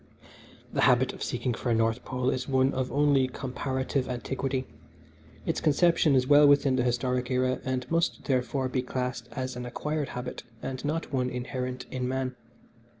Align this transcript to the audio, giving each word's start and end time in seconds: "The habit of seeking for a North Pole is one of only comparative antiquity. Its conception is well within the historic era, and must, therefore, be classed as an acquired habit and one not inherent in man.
"The 0.73 0.81
habit 0.81 1.13
of 1.13 1.21
seeking 1.21 1.53
for 1.53 1.69
a 1.69 1.75
North 1.75 2.03
Pole 2.03 2.31
is 2.31 2.47
one 2.47 2.73
of 2.73 2.91
only 2.91 3.27
comparative 3.27 4.09
antiquity. 4.09 4.65
Its 5.45 5.61
conception 5.61 6.15
is 6.15 6.25
well 6.25 6.47
within 6.47 6.75
the 6.75 6.81
historic 6.81 7.29
era, 7.29 7.61
and 7.63 7.85
must, 7.91 8.23
therefore, 8.25 8.67
be 8.67 8.81
classed 8.81 9.29
as 9.33 9.55
an 9.55 9.63
acquired 9.63 10.09
habit 10.17 10.41
and 10.63 10.81
one 10.81 11.03
not 11.27 11.29
inherent 11.31 11.85
in 11.91 12.07
man. 12.07 12.35